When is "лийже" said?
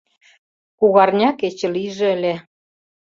1.75-2.07